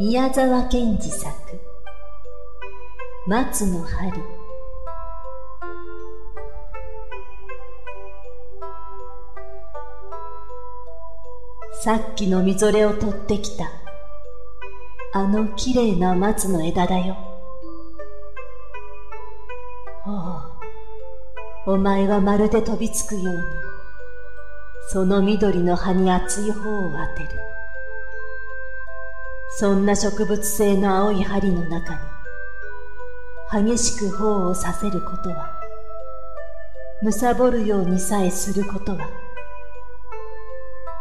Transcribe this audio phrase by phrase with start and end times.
[0.00, 1.30] 宮沢賢治作
[3.26, 4.10] 松の針
[11.82, 13.70] さっきのみぞれを取ってきた
[15.12, 17.18] あのきれいな松の枝だよ。
[21.66, 23.40] おおお前はまるで飛びつくように
[24.88, 27.59] その緑の葉に熱い方を当てる。
[29.58, 31.94] そんな植物性の青い針の中
[33.60, 35.60] に激しく頬をさせることは
[37.02, 39.08] 貪るようにさえすることは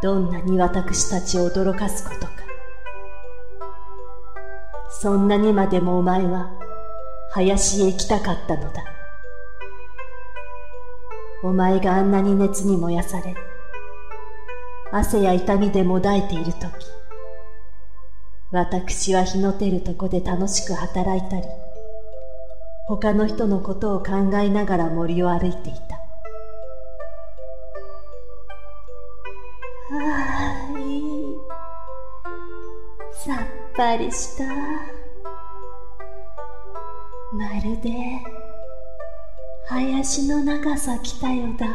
[0.01, 2.31] どんなに私たちを驚かすことか。
[4.89, 6.49] そんなにまでもお前は
[7.31, 8.83] 林へ行きたかったのだ。
[11.41, 13.33] お前があんなに熱に燃やされ
[14.91, 16.87] 汗や痛みでもだえているとき
[18.51, 21.43] 私は日の照るとこで楽しく働いたり、
[22.87, 25.97] 他の人のことを考えながら森を歩いていた。
[29.91, 31.35] ああ、いい。
[33.11, 33.37] さっ
[33.75, 34.45] ぱりした。
[37.31, 37.91] まるで、
[39.67, 41.67] 林の中さ来たよだ。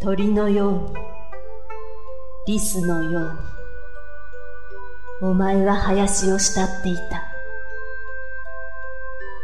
[0.00, 1.03] 鳥のように
[2.46, 3.22] リスのよう
[5.22, 7.24] に、お前は林を慕っていた。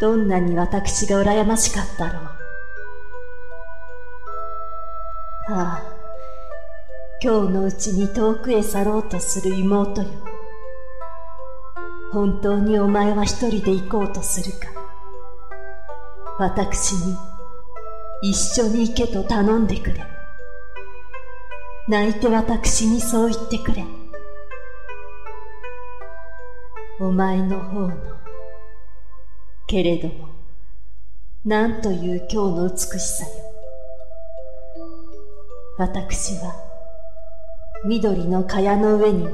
[0.03, 2.23] どんなに私が羨ましかったろう。
[5.48, 5.83] ああ、
[7.23, 10.09] 今日のうちに遠くへ去ろうとする妹よ。
[12.12, 14.69] 本当にお前は一人で行こうとするか。
[16.39, 17.17] 私に
[18.23, 20.19] 一緒に行けと頼んでくれ。
[21.91, 23.84] 泣いて私にそう言ってくれ。
[27.00, 27.92] お前の方の、
[29.66, 30.28] けれども、
[31.44, 33.31] なんという今日の美しさよ。
[35.78, 36.54] 私は、
[37.84, 39.31] 緑の蚊帳の上にも、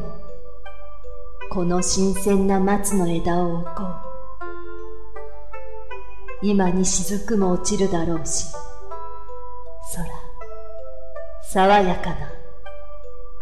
[1.51, 3.87] この新鮮な松の枝を置こう。
[6.41, 8.47] 今に雫も落ちるだろうし、
[9.95, 10.07] 空、
[11.43, 12.36] 爽やかな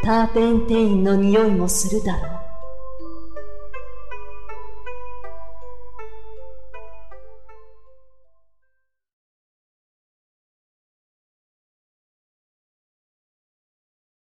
[0.04, 2.33] ターペンテインの匂いもするだろう。